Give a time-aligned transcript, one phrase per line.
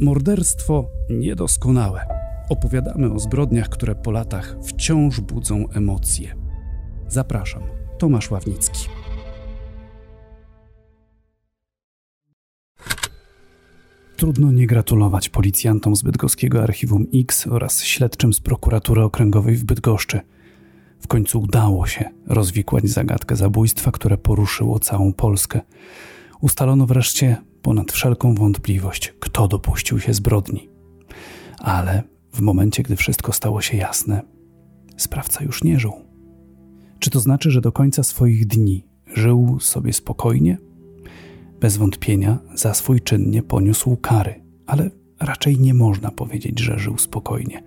[0.00, 2.06] Morderstwo niedoskonałe.
[2.48, 6.34] Opowiadamy o zbrodniach, które po latach wciąż budzą emocje.
[7.08, 7.62] Zapraszam,
[7.98, 8.88] Tomasz Ławnicki.
[14.16, 20.20] Trudno nie gratulować policjantom z bydgoskiego Archiwum X oraz śledczym z prokuratury okręgowej w Bydgoszczy.
[21.00, 25.60] W końcu udało się rozwikłać zagadkę zabójstwa, które poruszyło całą Polskę.
[26.40, 27.36] Ustalono wreszcie
[27.66, 30.68] ponad wszelką wątpliwość, kto dopuścił się zbrodni.
[31.58, 32.02] Ale
[32.32, 34.22] w momencie, gdy wszystko stało się jasne,
[34.96, 35.92] sprawca już nie żył.
[36.98, 40.58] Czy to znaczy, że do końca swoich dni żył sobie spokojnie?
[41.60, 46.98] Bez wątpienia za swój czyn nie poniósł kary, ale raczej nie można powiedzieć, że żył
[46.98, 47.62] spokojnie.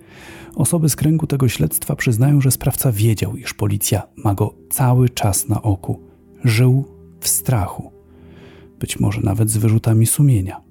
[0.55, 5.47] Osoby z kręgu tego śledztwa przyznają, że sprawca wiedział, iż policja ma go cały czas
[5.47, 5.99] na oku.
[6.43, 6.85] Żył
[7.19, 7.98] w strachu,
[8.79, 10.61] być może nawet z wyrzutami sumienia,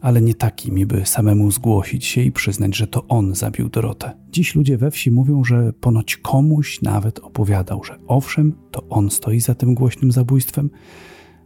[0.00, 4.12] ale nie takimi, by samemu zgłosić się i przyznać, że to on zabił Dorotę.
[4.30, 9.40] Dziś ludzie we wsi mówią, że ponoć komuś nawet opowiadał, że owszem, to on stoi
[9.40, 10.70] za tym głośnym zabójstwem.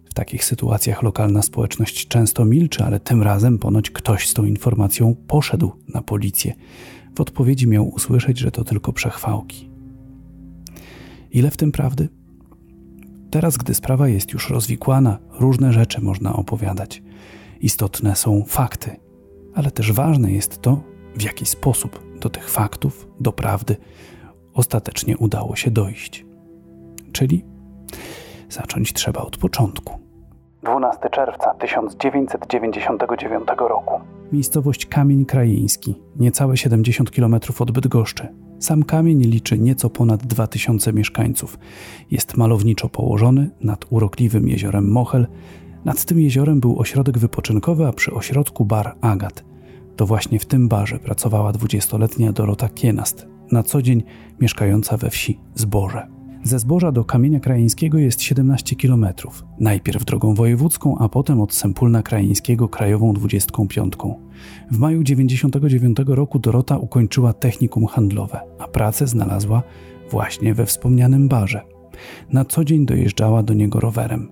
[0.04, 5.16] W takich sytuacjach lokalna społeczność często milczy, ale tym razem ponoć ktoś z tą informacją
[5.26, 6.54] poszedł na policję.
[7.16, 9.70] W odpowiedzi miał usłyszeć, że to tylko przechwałki.
[11.30, 12.08] Ile w tym prawdy?
[13.30, 17.02] Teraz, gdy sprawa jest już rozwikłana, różne rzeczy można opowiadać.
[17.60, 18.96] Istotne są fakty,
[19.54, 20.80] ale też ważne jest to,
[21.16, 23.76] w jaki sposób do tych faktów, do prawdy
[24.54, 26.26] ostatecznie udało się dojść.
[27.12, 27.44] Czyli
[28.48, 29.98] zacząć trzeba od początku.
[30.62, 34.00] 12 czerwca 1999 roku.
[34.32, 38.28] Miejscowość Kamień Krajeński, niecałe 70 km od Bydgoszczy.
[38.58, 41.58] Sam kamień liczy nieco ponad 2000 mieszkańców.
[42.10, 45.26] Jest malowniczo położony nad urokliwym jeziorem Mochel.
[45.84, 49.44] Nad tym jeziorem był ośrodek wypoczynkowy, a przy ośrodku bar Agat.
[49.96, 54.02] To właśnie w tym barze pracowała 20-letnia Dorota Kienast, na co dzień
[54.40, 56.15] mieszkająca we wsi Zboże.
[56.46, 59.06] Ze Zboża do Kamienia Krajeńskiego jest 17 km.
[59.60, 63.94] Najpierw drogą wojewódzką, a potem od Sempólna Krajeńskiego krajową 25.
[64.70, 69.62] W maju 1999 roku Dorota ukończyła technikum handlowe, a pracę znalazła
[70.10, 71.62] właśnie we wspomnianym barze.
[72.32, 74.28] Na co dzień dojeżdżała do niego rowerem.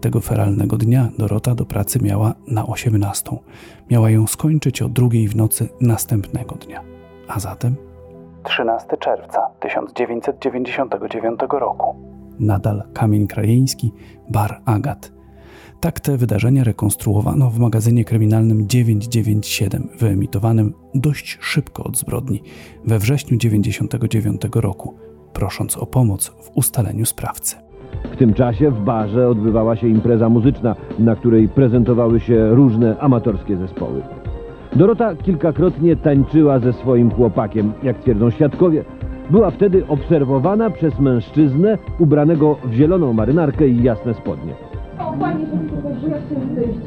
[0.00, 3.30] Tego feralnego dnia Dorota do pracy miała na 18.
[3.90, 6.82] Miała ją skończyć o drugiej w nocy następnego dnia.
[7.28, 7.85] A zatem
[8.46, 11.96] 13 czerwca 1999 roku.
[12.40, 13.92] Nadal Kamień Krajeński,
[14.28, 15.12] bar Agat.
[15.80, 22.42] Tak te wydarzenia rekonstruowano w magazynie kryminalnym 997, wyemitowanym dość szybko od zbrodni,
[22.84, 24.94] we wrześniu 1999 roku,
[25.32, 27.56] prosząc o pomoc w ustaleniu sprawcy.
[28.12, 33.56] W tym czasie w barze odbywała się impreza muzyczna, na której prezentowały się różne amatorskie
[33.56, 34.02] zespoły.
[34.76, 38.84] Dorota kilkakrotnie tańczyła ze swoim chłopakiem, jak twierdzą świadkowie.
[39.30, 44.52] Była wtedy obserwowana przez mężczyznę ubranego w zieloną marynarkę i jasne spodnie.
[44.98, 46.78] O, fajnie, że tutaj, bo ja chcę wyjść.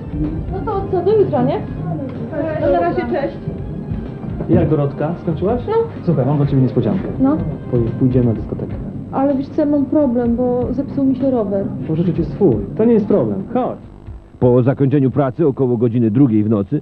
[0.51, 1.59] No to co, do jutra, nie?
[2.61, 3.37] No na razie, cześć.
[4.49, 5.15] Jak Dorotka?
[5.21, 5.61] Skończyłaś?
[5.67, 5.73] No.
[6.05, 7.07] Słuchaj, mam dla ciebie niespodziankę.
[7.19, 7.37] No,
[7.71, 8.73] Pój- Pójdziemy na dyskotekę.
[9.11, 11.65] ale wiesz co, mam problem, bo zepsuł mi się rower.
[11.87, 12.55] Pożyczyć jest swój.
[12.77, 13.43] To nie jest problem.
[13.53, 13.77] Chodź.
[14.39, 16.81] Po zakończeniu pracy około godziny drugiej w nocy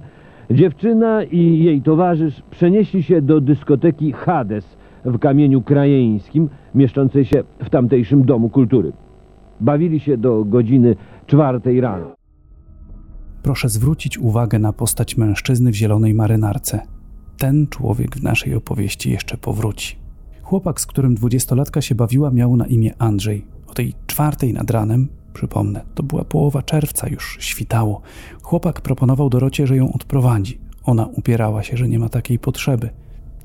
[0.50, 7.70] dziewczyna i jej towarzysz przenieśli się do dyskoteki Hades w Kamieniu Krajeńskim, mieszczącej się w
[7.70, 8.92] tamtejszym Domu Kultury.
[9.60, 12.06] Bawili się do godziny czwartej rano.
[13.42, 16.80] Proszę zwrócić uwagę na postać mężczyzny w zielonej marynarce.
[17.38, 19.96] Ten człowiek w naszej opowieści jeszcze powróci.
[20.42, 23.44] Chłopak, z którym dwudziestolatka się bawiła, miał na imię Andrzej.
[23.66, 28.00] O tej czwartej nad ranem, przypomnę, to była połowa czerwca, już świtało.
[28.42, 30.60] Chłopak proponował Dorocie, że ją odprowadzi.
[30.84, 32.90] Ona upierała się, że nie ma takiej potrzeby.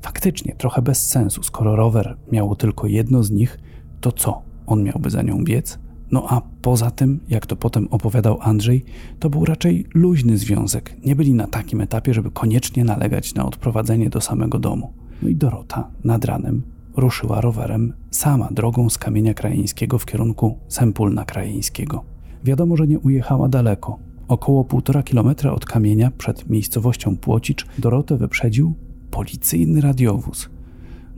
[0.02, 3.58] Faktycznie, trochę bez sensu, skoro rower miało tylko jedno z nich,
[4.00, 4.42] to co?
[4.66, 5.78] On miałby za nią biec?
[6.10, 8.84] No a poza tym, jak to potem opowiadał Andrzej,
[9.18, 10.96] to był raczej luźny związek.
[11.04, 14.92] Nie byli na takim etapie, żeby koniecznie nalegać na odprowadzenie do samego domu.
[15.22, 21.24] No i Dorota nad ranem ruszyła rowerem sama drogą z Kamienia Krajeńskiego w kierunku Sempólna
[21.24, 22.04] Krajeńskiego.
[22.44, 23.98] Wiadomo, że nie ujechała daleko.
[24.28, 28.74] Około półtora kilometra od kamienia przed miejscowością Płocicz Dorotę wyprzedził
[29.10, 30.50] policyjny radiowóz.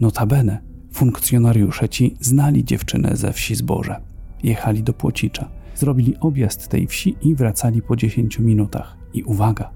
[0.00, 0.58] Notabene
[0.92, 4.00] funkcjonariusze ci znali dziewczynę ze wsi Zboże.
[4.42, 8.96] Jechali do Płocicza, zrobili objazd tej wsi i wracali po 10 minutach.
[9.14, 9.70] I uwaga,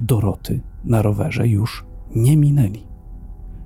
[0.00, 2.89] Doroty na rowerze już nie minęli.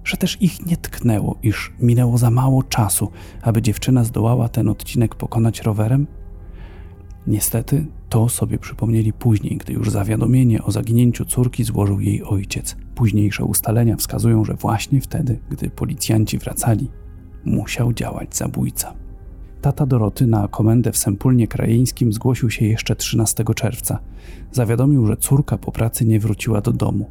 [0.04, 3.10] Że też ich nie tknęło, iż minęło za mało czasu,
[3.42, 6.06] aby dziewczyna zdołała ten odcinek pokonać rowerem?
[7.26, 12.76] Niestety to sobie przypomnieli później, gdy już zawiadomienie o zaginięciu córki złożył jej ojciec.
[12.94, 16.90] Późniejsze ustalenia wskazują, że właśnie wtedy, gdy policjanci wracali,
[17.44, 18.94] musiał działać zabójca.
[19.60, 23.98] Tata Doroty na komendę w Sempulnie Krajeńskim zgłosił się jeszcze 13 czerwca.
[24.52, 27.10] Zawiadomił, że córka po pracy nie wróciła do domu.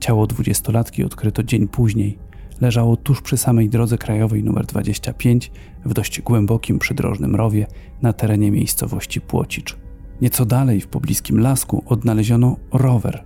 [0.00, 2.18] Ciało dwudziestolatki odkryto dzień później.
[2.62, 5.50] Leżało tuż przy samej drodze krajowej nr 25
[5.84, 7.66] w dość głębokim przydrożnym rowie
[8.02, 9.76] na terenie miejscowości Płocicz.
[10.20, 13.24] Nieco dalej w pobliskim lasku odnaleziono rower,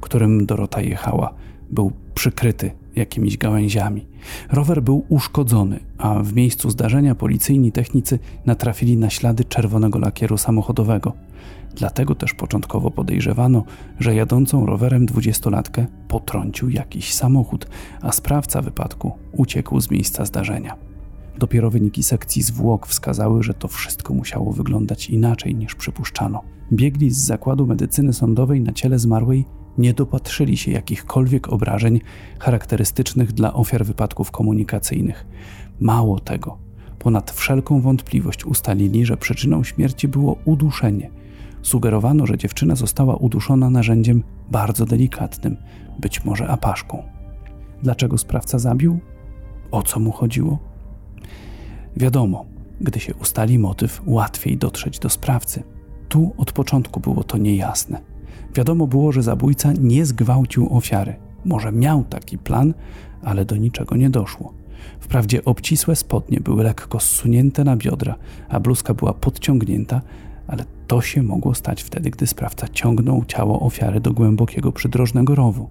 [0.00, 1.34] którym Dorota jechała.
[1.70, 4.06] Był przykryty jakimiś gałęziami.
[4.52, 11.12] Rower był uszkodzony, a w miejscu zdarzenia policyjni technicy natrafili na ślady czerwonego lakieru samochodowego.
[11.74, 13.64] Dlatego też początkowo podejrzewano,
[13.98, 17.66] że jadącą rowerem dwudziestolatkę potrącił jakiś samochód,
[18.00, 20.76] a sprawca wypadku uciekł z miejsca zdarzenia.
[21.38, 26.42] Dopiero wyniki sekcji zwłok wskazały, że to wszystko musiało wyglądać inaczej niż przypuszczano.
[26.72, 29.44] Biegli z zakładu medycyny sądowej na ciele zmarłej
[29.78, 32.00] nie dopatrzyli się jakichkolwiek obrażeń
[32.38, 35.26] charakterystycznych dla ofiar wypadków komunikacyjnych.
[35.80, 36.58] Mało tego,
[36.98, 41.10] ponad wszelką wątpliwość ustalili, że przyczyną śmierci było uduszenie.
[41.62, 45.56] Sugerowano, że dziewczyna została uduszona narzędziem bardzo delikatnym,
[45.98, 47.02] być może apaszką.
[47.82, 48.98] Dlaczego sprawca zabił?
[49.70, 50.58] O co mu chodziło?
[51.96, 52.44] Wiadomo,
[52.80, 55.62] gdy się ustali motyw, łatwiej dotrzeć do sprawcy.
[56.08, 58.00] Tu od początku było to niejasne.
[58.54, 61.16] Wiadomo było, że zabójca nie zgwałcił ofiary.
[61.44, 62.74] Może miał taki plan,
[63.22, 64.54] ale do niczego nie doszło.
[65.00, 68.14] Wprawdzie obcisłe spodnie były lekko zsunięte na biodra,
[68.48, 70.00] a bluzka była podciągnięta,
[70.50, 75.70] ale to się mogło stać wtedy, gdy sprawca ciągnął ciało ofiary do głębokiego przydrożnego rowu.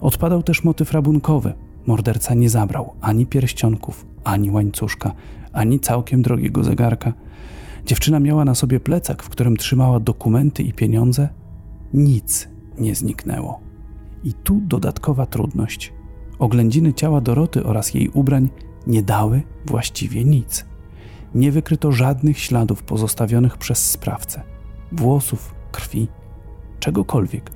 [0.00, 1.52] Odpadał też motyw rabunkowy.
[1.86, 5.12] Morderca nie zabrał ani pierścionków, ani łańcuszka,
[5.52, 7.12] ani całkiem drogiego zegarka.
[7.86, 11.28] Dziewczyna miała na sobie plecak, w którym trzymała dokumenty i pieniądze,
[11.94, 12.48] nic
[12.78, 13.60] nie zniknęło.
[14.24, 15.92] I tu dodatkowa trudność.
[16.38, 18.48] Oględziny ciała Doroty oraz jej ubrań
[18.86, 20.66] nie dały właściwie nic.
[21.34, 24.42] Nie wykryto żadnych śladów pozostawionych przez sprawcę
[24.92, 26.08] włosów, krwi,
[26.80, 27.50] czegokolwiek.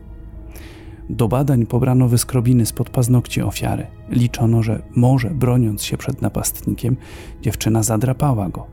[1.11, 3.87] Do badań pobrano wyskrobiny spod paznokci ofiary.
[4.09, 6.97] Liczono, że może broniąc się przed napastnikiem,
[7.43, 8.67] dziewczyna zadrapała go.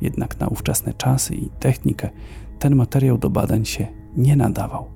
[0.00, 2.10] Jednak na ówczesne czasy i technikę
[2.58, 3.86] ten materiał do badań się
[4.16, 4.86] nie nadawał.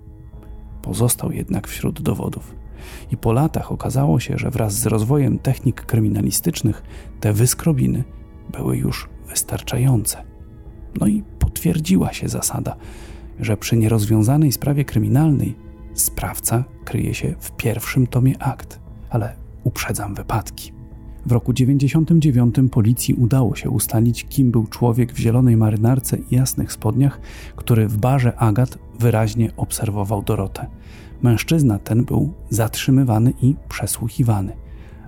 [0.83, 2.55] Pozostał jednak wśród dowodów.
[3.11, 6.83] I po latach okazało się, że wraz z rozwojem technik kryminalistycznych
[7.21, 8.05] te wyskrobiny
[8.53, 10.23] były już wystarczające.
[11.00, 12.76] No i potwierdziła się zasada,
[13.40, 15.55] że przy nierozwiązanej sprawie kryminalnej
[15.94, 18.81] sprawca kryje się w pierwszym tomie akt,
[19.11, 19.34] ale
[19.64, 20.73] uprzedzam wypadki.
[21.26, 26.73] W roku 99 policji udało się ustalić, kim był człowiek w zielonej marynarce i jasnych
[26.73, 27.20] spodniach,
[27.56, 30.67] który w barze Agat wyraźnie obserwował Dorotę.
[31.23, 34.52] Mężczyzna ten był zatrzymywany i przesłuchiwany,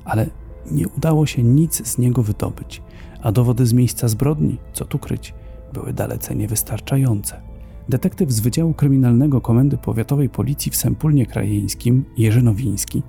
[0.05, 0.27] ale
[0.71, 2.83] nie udało się nic z niego wydobyć,
[3.25, 5.35] a dowody z miejsca zbrodni, co tu kryć,
[5.73, 7.41] były dalece niewystarczające.
[7.89, 13.03] Detektyw z Wydziału Kryminalnego Komendy Powiatowej Policji w Sempulnie Krajeńskim, Jerzy Nowiński,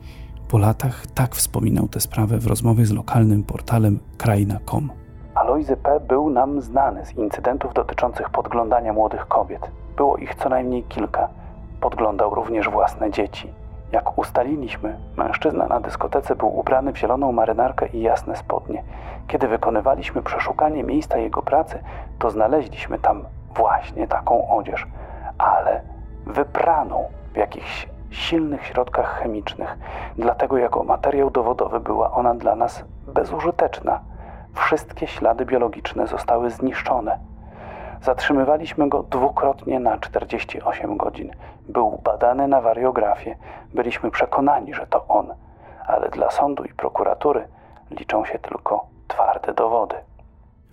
[0.48, 4.92] po latach tak wspominał tę sprawę w rozmowie z lokalnym portalem krajna.com.
[5.36, 6.00] Alojzy P.
[6.00, 9.72] był nam znany z incydentów dotyczących podglądania młodych kobiet.
[9.98, 11.30] Było ich co najmniej kilka.
[11.82, 13.48] Podglądał również własne dzieci.
[13.92, 18.84] Jak ustaliliśmy, mężczyzna na dyskotece był ubrany w zieloną marynarkę i jasne spodnie.
[19.28, 21.80] Kiedy wykonywaliśmy przeszukanie miejsca jego pracy,
[22.20, 23.26] to znaleźliśmy tam
[23.56, 24.88] właśnie taką odzież,
[25.38, 25.82] ale
[26.26, 29.78] wypraną w jakichś silnych środkach chemicznych.
[30.18, 34.00] Dlatego jako materiał dowodowy była ona dla nas bezużyteczna.
[34.54, 37.20] Wszystkie ślady biologiczne zostały zniszczone.
[38.06, 41.32] Zatrzymywaliśmy go dwukrotnie na 48 godzin.
[41.70, 43.36] Był badany na wariografię.
[43.74, 45.28] Byliśmy przekonani, że to on,
[45.88, 47.48] ale dla sądu i prokuratury
[48.00, 49.96] liczą się tylko twarde dowody.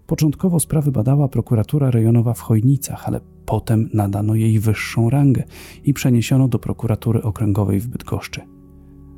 [0.07, 5.43] Początkowo sprawy badała prokuratura rejonowa w Chojnicach, ale potem nadano jej wyższą rangę
[5.85, 8.41] i przeniesiono do prokuratury okręgowej w Bydgoszczy.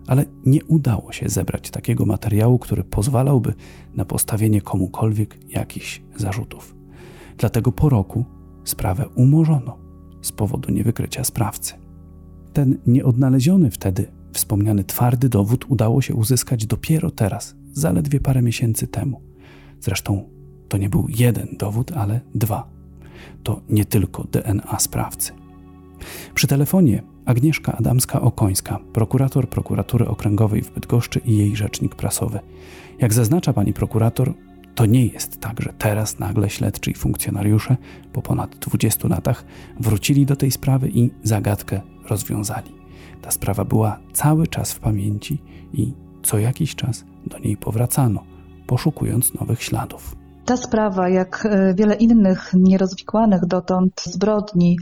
[0.09, 3.55] Ale nie udało się zebrać takiego materiału, który pozwalałby
[3.95, 6.84] na postawienie komukolwiek jakichś zarzutów.
[7.39, 8.25] Dlatego po roku
[8.65, 9.79] sprawę umorzono
[10.23, 11.75] z powodu niewykrycia sprawcy.
[12.53, 19.21] Ten nieodnaleziony wtedy wspomniany twardy dowód udało się uzyskać dopiero teraz, zaledwie parę miesięcy temu.
[19.81, 20.29] Zresztą
[20.69, 22.69] to nie był jeden dowód, ale dwa.
[23.43, 25.33] To nie tylko DNA sprawcy.
[26.35, 32.41] Przy telefonie Agnieszka Adamska-Okońska, prokurator prokuratury okręgowej w Bydgoszczy i jej rzecznik prasowy.
[33.01, 34.35] Jak zaznacza pani prokurator,
[34.75, 37.77] To nie jest tak, że teraz nagle śledczy i funkcjonariusze
[38.13, 39.45] po ponad 20 latach
[39.81, 42.75] wrócili do tej sprawy i zagadkę rozwiązali.
[43.23, 48.25] Ta sprawa była cały czas w pamięci i co jakiś czas do niej powracano,
[48.67, 50.17] poszukując nowych śladów.
[50.45, 54.77] Ta sprawa, jak e, wiele innych nierozwikłanych dotąd zbrodni,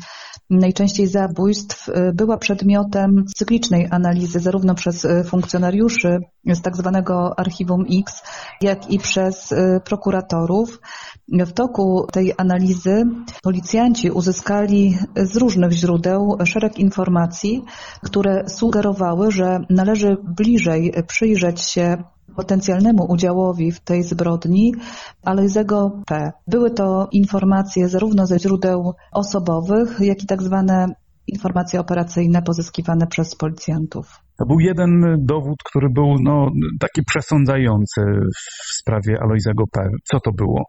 [0.59, 7.85] najczęściej zabójstw, e, była przedmiotem cyklicznej analizy zarówno przez e, funkcjonariuszy z tak zwanego archiwum
[8.01, 8.23] X,
[8.61, 9.55] jak i przez
[9.85, 10.81] prokuratorów.
[11.29, 13.05] W toku tej analizy
[13.43, 17.65] policjanci uzyskali z różnych źródeł szereg informacji,
[18.05, 22.05] które sugerowały, że należy bliżej przyjrzeć się
[22.37, 24.75] potencjalnemu udziałowi w tej zbrodni
[25.23, 26.33] Alojzego P.
[26.47, 30.87] Były to informacje zarówno ze źródeł osobowych, jak i tak zwane
[31.27, 34.21] informacje operacyjne pozyskiwane przez policjantów.
[34.39, 36.51] To był jeden dowód, który był no,
[36.81, 38.01] taki przesądzający
[38.37, 39.89] w sprawie Alojzego P.
[40.05, 40.65] Co to było?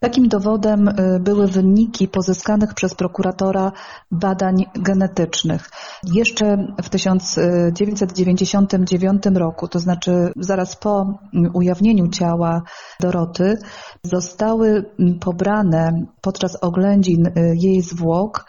[0.00, 3.72] Takim dowodem y, były wyniki pozyskanych przez prokuratora
[4.10, 5.70] badań genetycznych.
[6.04, 11.18] Jeszcze w 1999 roku, to znaczy zaraz po
[11.54, 12.62] ujawnieniu ciała
[13.00, 13.58] Doroty,
[14.02, 14.84] zostały
[15.20, 18.44] pobrane podczas oględzin y, jej zwłok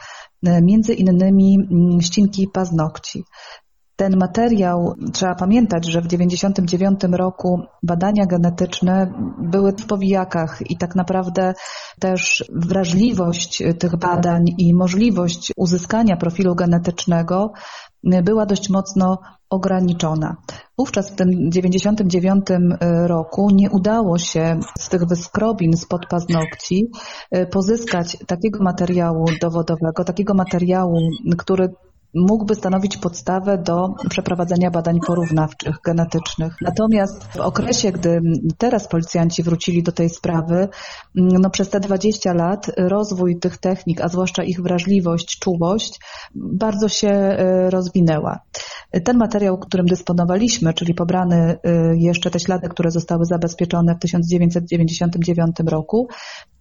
[0.48, 1.58] y, między innymi
[2.02, 3.24] ścinki paznokci.
[3.98, 10.96] Ten materiał, trzeba pamiętać, że w 1999 roku badania genetyczne były w powijakach i tak
[10.96, 11.54] naprawdę
[12.00, 17.52] też wrażliwość tych badań i możliwość uzyskania profilu genetycznego
[18.24, 20.36] była dość mocno ograniczona.
[20.78, 22.46] Wówczas w tym 99
[23.06, 26.92] roku nie udało się z tych wyskrobin spod paznokci
[27.52, 31.00] pozyskać takiego materiału dowodowego, takiego materiału,
[31.38, 31.70] który
[32.14, 36.54] mógłby stanowić podstawę do przeprowadzenia badań porównawczych, genetycznych.
[36.62, 38.22] Natomiast w okresie, gdy
[38.58, 40.68] teraz policjanci wrócili do tej sprawy,
[41.16, 46.00] no przez te 20 lat rozwój tych technik, a zwłaszcza ich wrażliwość, czułość,
[46.36, 48.40] bardzo się e, rozwinęła.
[49.04, 55.56] Ten materiał, którym dysponowaliśmy, czyli pobrany e, jeszcze te ślady, które zostały zabezpieczone w 1999
[55.66, 56.08] roku,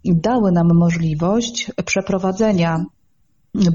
[0.05, 2.85] dały nam możliwość przeprowadzenia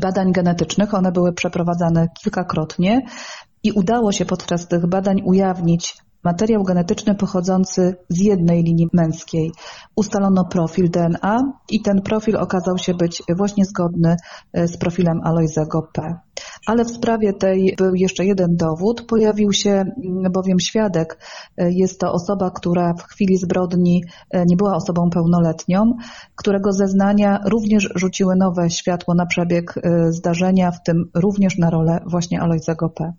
[0.01, 0.95] badań genetycznych.
[0.95, 3.01] One były przeprowadzane kilkakrotnie
[3.63, 9.53] i udało się podczas tych badań ujawnić materiał genetyczny pochodzący z jednej linii męskiej.
[9.97, 11.39] Ustalono profil DNA
[11.71, 14.17] i ten profil okazał się być właśnie zgodny
[14.53, 16.15] e, z profilem Alojzego P.
[16.67, 19.07] Ale w sprawie tej był jeszcze jeden dowód.
[19.09, 21.19] Pojawił się mm, bowiem świadek.
[21.57, 25.97] E, jest to osoba, która w chwili zbrodni e, nie była osobą pełnoletnią,
[26.37, 29.75] którego zeznania również rzuciły nowe światło na przebieg
[30.09, 33.13] zdarzenia, w tym również na rolę właśnie Alojzego P.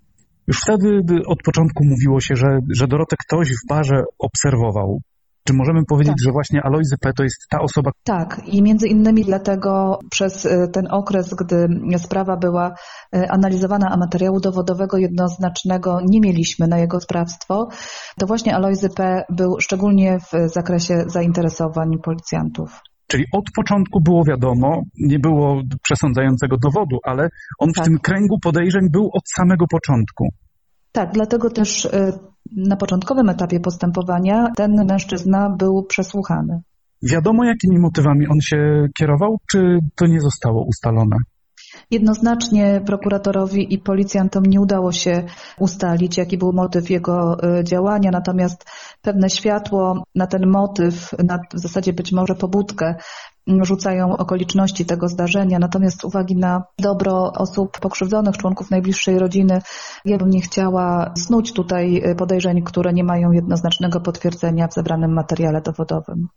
[0.48, 5.02] Już wtedy od początku mówiło się, że, że Dorotę ktoś w barze obserwował.
[5.48, 6.26] Czy możemy powiedzieć, tak.
[6.26, 7.14] że właśnie Alojzy P.
[7.18, 7.92] to jest ta osoba?
[8.04, 12.74] Tak i między innymi dlatego przez e, ten okres, gdy sprawa była
[13.16, 17.68] e, analizowana, a materiału dowodowego jednoznacznego nie mieliśmy na jego sprawstwo,
[18.20, 19.24] to właśnie Alojzy P.
[19.30, 22.80] był szczególnie w zakresie zainteresowań policjantów.
[23.08, 27.84] Czyli od początku było wiadomo, nie było przesądzającego dowodu, ale on tak.
[27.84, 30.30] w tym kręgu podejrzeń był od samego początku.
[30.94, 31.90] Tak, dlatego też y,
[32.58, 36.62] na początkowym etapie postępowania ten mężczyzna był przesłuchany.
[37.12, 41.16] Wiadomo, jakimi motywami on się kierował, czy to nie zostało ustalone?
[41.92, 45.24] Jednoznacznie prokuratorowi i policjantom nie udało się
[45.60, 48.66] ustalić, jaki był motyw jego y, działania, natomiast
[49.02, 52.96] pewne światło na ten motyw, na w zasadzie być może pobudkę
[53.62, 55.60] rzucają okoliczności tego zdarzenia.
[55.60, 59.62] Natomiast z uwagi na dobro osób pokrzywdzonych, członków najbliższej rodziny,
[60.06, 65.62] ja bym nie chciała snuć tutaj podejrzeń, które nie mają jednoznacznego potwierdzenia w zebranym materiale
[65.62, 66.28] dowodowym.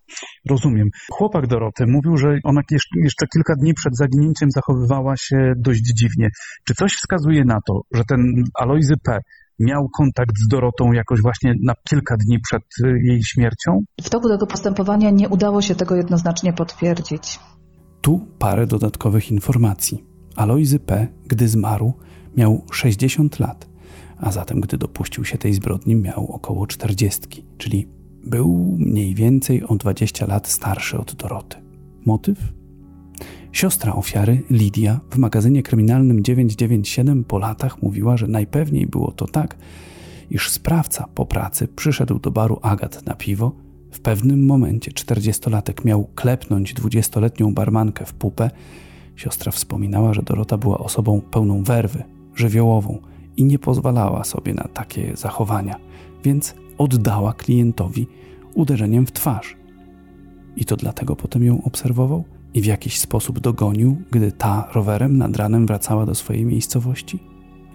[0.51, 0.89] Rozumiem.
[1.13, 2.61] Chłopak Doroty mówił, że ona
[3.05, 6.29] jeszcze kilka dni przed zaginięciem zachowywała się dość dziwnie.
[6.69, 9.19] Czy coś wskazuje na to, że ten Alojzy P
[9.59, 13.81] miał kontakt z Dorotą jakoś właśnie na kilka dni przed y, jej śmiercią?
[14.03, 17.39] W toku tego postępowania nie udało się tego jednoznacznie potwierdzić.
[18.01, 20.05] Tu parę dodatkowych informacji.
[20.37, 21.93] Alojzy P., gdy zmarł,
[22.37, 23.69] miał 60 lat,
[24.19, 27.89] a zatem gdy dopuścił się tej zbrodni, miał około 40, czyli
[28.27, 31.57] był mniej więcej o 20 lat starszy od Doroty.
[32.07, 32.39] Motyw?
[33.53, 39.57] Siostra ofiary, Lidia, w magazynie kryminalnym 997 po latach mówiła, że najpewniej było to tak,
[40.31, 43.53] iż sprawca po pracy przyszedł do baru Agat na piwo.
[43.91, 48.51] W pewnym momencie czterdziestolatek miał klepnąć dwudziestoletnią barmankę w pupę.
[49.17, 52.03] Siostra wspominała, że Dorota była osobą pełną werwy,
[52.35, 52.99] żywiołową
[53.37, 55.77] i nie pozwalała sobie na takie zachowania,
[56.25, 58.07] więc oddała klientowi
[58.55, 59.57] uderzeniem w twarz.
[60.57, 62.25] i to dlatego potem ją obserwował
[62.57, 67.19] i w jakiś sposób dogonił, gdy ta rowerem nad ranem wracała do swojej miejscowości?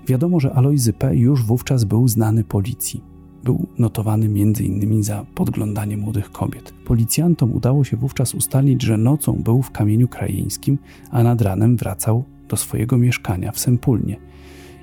[0.08, 1.16] Wiadomo, że Alojzy P.
[1.16, 3.04] już wówczas był znany policji.
[3.44, 5.04] Był notowany m.in.
[5.04, 6.74] za podglądanie młodych kobiet.
[6.86, 10.78] Policjantom udało się wówczas ustalić, że nocą był w kamieniu krajeńskim,
[11.12, 14.18] a nad ranem wracał do swojego mieszkania w Sempulnie.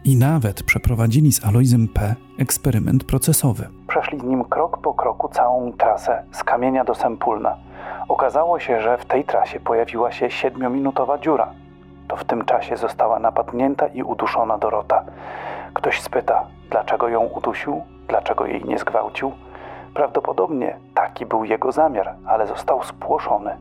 [0.05, 2.17] I nawet przeprowadzili z Alojzem P.
[2.37, 3.78] eksperyment procesowy.
[3.89, 7.57] Przeszli z nim krok po kroku całą trasę z kamienia do Sempulna.
[8.09, 11.49] Okazało się, że w tej trasie pojawiła się siedmiominutowa dziura.
[12.09, 15.05] To w tym czasie została napadnięta i uduszona Dorota.
[15.75, 19.33] Ktoś spyta, dlaczego ją udusił, dlaczego jej nie zgwałcił.
[19.95, 23.57] Prawdopodobnie taki był jego zamiar, ale został spłoszony.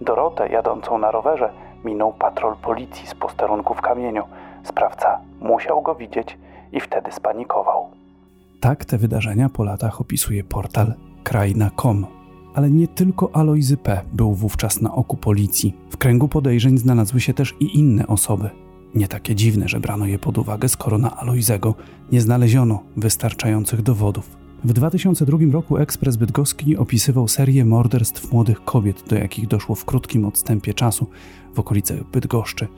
[0.00, 1.50] Dorotę jadącą na rowerze
[1.84, 4.24] minął patrol policji z posterunku w kamieniu.
[4.64, 6.38] Sprawca musiał go widzieć
[6.72, 7.90] i wtedy spanikował.
[8.62, 12.06] Tak te wydarzenia po latach opisuje portal krajna.com.
[12.54, 14.00] Ale nie tylko Alojzy P.
[14.12, 15.74] był wówczas na oku policji.
[15.90, 18.50] W kręgu podejrzeń znalazły się też i inne osoby.
[18.94, 21.74] Nie takie dziwne, że brano je pod uwagę, skoro na Alojzego
[22.12, 24.36] nie znaleziono wystarczających dowodów.
[24.64, 30.24] W 2002 roku Ekspres Bydgoski opisywał serię morderstw młodych kobiet, do jakich doszło w krótkim
[30.24, 31.06] odstępie czasu
[31.54, 32.68] w okolicach Bydgoszczy,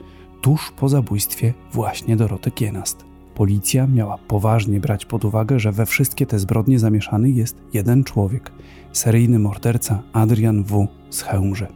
[0.41, 3.14] tuż po zabójstwie właśnie Doroty Kienast.
[3.35, 8.51] Policja miała poważnie brać pod uwagę, że we wszystkie te zbrodnie zamieszany jest jeden człowiek
[8.91, 10.87] seryjny morderca Adrian W.
[11.09, 11.67] z Chełmży.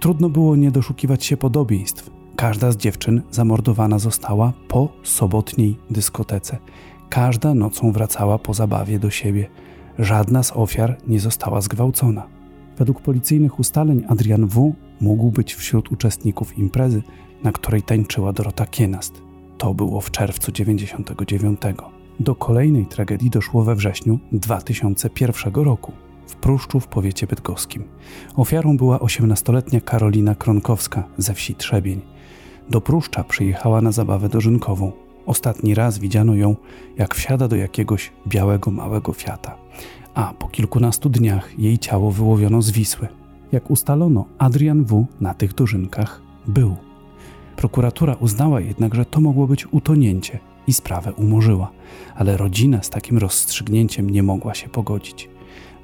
[0.00, 2.10] Trudno było nie doszukiwać się podobieństw.
[2.36, 6.58] Każda z dziewczyn zamordowana została po sobotniej dyskotece.
[7.08, 9.48] Każda nocą wracała po zabawie do siebie.
[9.98, 12.26] Żadna z ofiar nie została zgwałcona.
[12.78, 14.74] Według policyjnych ustaleń Adrian W.
[15.00, 17.02] mógł być wśród uczestników imprezy,
[17.44, 19.29] na której tańczyła Dorota Kienast.
[19.60, 21.60] To było w czerwcu 99.
[22.20, 25.92] Do kolejnej tragedii doszło we wrześniu 2001 roku
[26.26, 27.84] w Pruszczu w powiecie bydgoskim.
[28.36, 32.00] Ofiarą była 18-letnia Karolina Kronkowska ze wsi Trzebień.
[32.70, 34.92] Do Pruszcza przyjechała na zabawę dożynkową.
[35.26, 36.56] Ostatni raz widziano ją,
[36.96, 39.56] jak wsiada do jakiegoś białego małego Fiata.
[40.14, 43.08] A po kilkunastu dniach jej ciało wyłowiono z Wisły.
[43.52, 45.06] Jak ustalono, Adrian W.
[45.20, 46.89] na tych dożynkach był.
[47.60, 51.70] Prokuratura uznała jednak, że to mogło być utonięcie i sprawę umorzyła,
[52.16, 55.28] ale rodzina z takim rozstrzygnięciem nie mogła się pogodzić.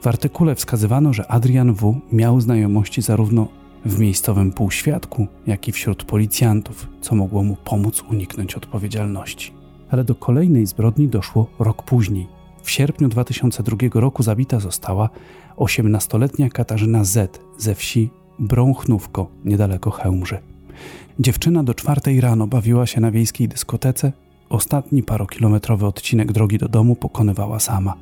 [0.03, 2.01] W artykule wskazywano, że Adrian W.
[2.13, 3.49] miał znajomości zarówno
[3.85, 9.53] w miejscowym półświadku, jak i wśród policjantów, co mogło mu pomóc uniknąć odpowiedzialności.
[9.91, 12.27] Ale do kolejnej zbrodni doszło rok później.
[12.63, 15.11] W sierpniu 2002 roku zabita została
[15.57, 17.41] 18-letnia Katarzyna Z.
[17.59, 20.56] ze wsi Brąchnówko, niedaleko Chełmży.
[21.19, 24.13] Dziewczyna do czwartej rano bawiła się na wiejskiej dyskotece.
[24.49, 27.95] Ostatni parokilometrowy odcinek drogi do domu pokonywała sama.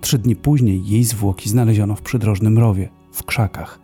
[0.00, 3.78] Trzy dni później jej zwłoki znaleziono w przydrożnym rowie, w krzakach.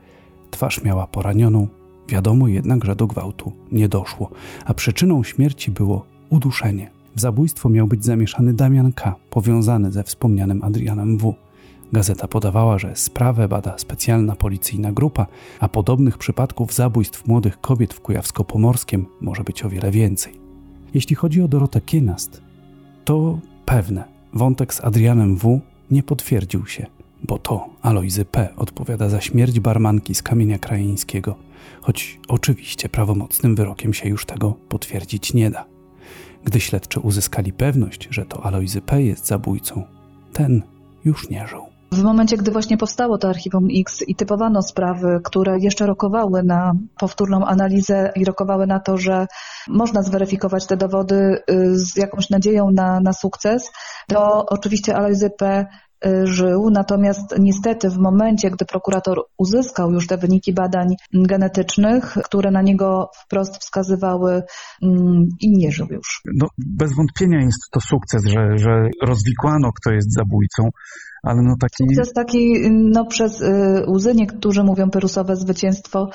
[0.50, 1.68] Twarz miała poranioną,
[2.08, 4.30] wiadomo jednak, że do gwałtu nie doszło,
[4.64, 6.90] a przyczyną śmierci było uduszenie.
[7.16, 11.34] W zabójstwo miał być zamieszany Damian K., powiązany ze wspomnianym Adrianem W.
[11.92, 15.26] Gazeta podawała, że sprawę bada specjalna policyjna grupa,
[15.60, 20.40] a podobnych przypadków zabójstw młodych kobiet w Kujawsko-Pomorskiem może być o wiele więcej.
[20.94, 22.42] Jeśli chodzi o Dorotę Kienast,
[23.04, 26.86] to pewne, wątek z Adrianem W nie potwierdził się,
[27.22, 28.48] bo to Alojzy P.
[28.56, 31.34] odpowiada za śmierć barmanki z kamienia krajeńskiego,
[31.80, 35.64] choć oczywiście prawomocnym wyrokiem się już tego potwierdzić nie da.
[36.44, 39.02] Gdy śledczy uzyskali pewność, że to Alojzy P.
[39.02, 39.84] jest zabójcą,
[40.32, 40.62] ten
[41.04, 41.73] już nie żył.
[41.94, 46.72] W momencie, gdy właśnie powstało to Archiwum X i typowano sprawy, które jeszcze rokowały na
[46.98, 49.26] powtórną analizę i rokowały na to, że
[49.68, 51.14] można zweryfikować te dowody
[51.50, 53.70] y, z jakąś nadzieją na, na sukces,
[54.08, 55.66] to oczywiście Alojzy P
[56.06, 62.50] y, żył, natomiast niestety w momencie, gdy prokurator uzyskał już te wyniki badań genetycznych, które
[62.50, 64.42] na niego wprost wskazywały
[64.82, 66.20] mm, i nie żył już.
[66.34, 70.70] No, bez wątpienia jest to sukces, że, że rozwikłano, kto jest zabójcą,
[71.24, 71.84] ale no taki...
[71.94, 76.08] Sukces taki no, przez y, łzy, niektórzy mówią perusowe zwycięstwo.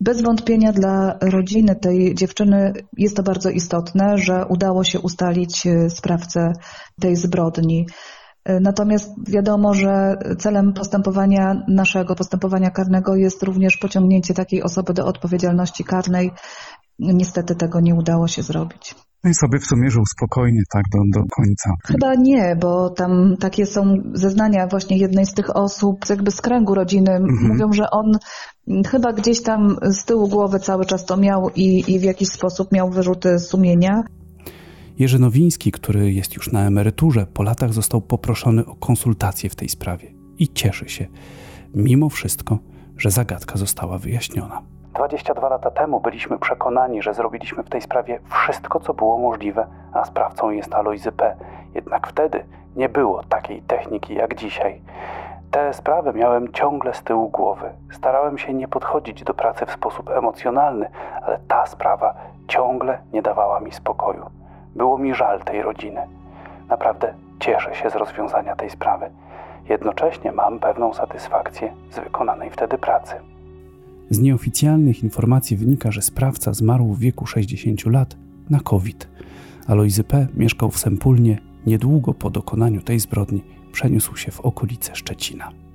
[0.00, 5.90] Bez wątpienia dla rodziny tej dziewczyny jest to bardzo istotne, że udało się ustalić y,
[5.90, 6.52] sprawcę
[7.00, 7.86] tej zbrodni.
[8.48, 15.06] Y, natomiast wiadomo, że celem postępowania naszego postępowania karnego jest również pociągnięcie takiej osoby do
[15.06, 16.30] odpowiedzialności karnej.
[16.98, 18.94] Niestety tego nie udało się zrobić.
[19.24, 21.70] No i sobie w sumie żył spokojnie, tak, do, do końca.
[21.84, 26.74] Chyba nie, bo tam takie są zeznania właśnie jednej z tych osób, jakby z kręgu
[26.74, 27.10] rodziny.
[27.10, 27.48] Mhm.
[27.48, 28.12] Mówią, że on
[28.86, 32.72] chyba gdzieś tam z tyłu głowy cały czas to miał i, i w jakiś sposób
[32.72, 34.02] miał wyrzuty sumienia.
[34.98, 39.68] Jerzy Nowiński, który jest już na emeryturze, po latach został poproszony o konsultację w tej
[39.68, 41.06] sprawie i cieszy się.
[41.74, 42.58] Mimo wszystko
[42.96, 44.62] że zagadka została wyjaśniona.
[44.96, 50.04] 22 lata temu byliśmy przekonani, że zrobiliśmy w tej sprawie wszystko, co było możliwe, a
[50.04, 51.36] sprawcą jest Alojzy P.
[51.74, 52.44] Jednak wtedy
[52.76, 54.80] nie było takiej techniki jak dzisiaj.
[55.50, 57.72] Te sprawy miałem ciągle z tyłu głowy.
[57.92, 60.90] Starałem się nie podchodzić do pracy w sposób emocjonalny,
[61.22, 62.14] ale ta sprawa
[62.48, 64.30] ciągle nie dawała mi spokoju.
[64.74, 66.06] Było mi żal tej rodziny.
[66.68, 69.10] Naprawdę cieszę się z rozwiązania tej sprawy.
[69.68, 73.35] Jednocześnie mam pewną satysfakcję z wykonanej wtedy pracy.
[74.10, 78.16] Z nieoficjalnych informacji wynika, że sprawca zmarł w wieku 60 lat
[78.50, 79.08] na COVID.
[79.66, 80.28] Alojzy P.
[80.36, 81.40] mieszkał w Sempulnie.
[81.66, 83.42] Niedługo po dokonaniu tej zbrodni
[83.72, 85.65] przeniósł się w okolice Szczecina.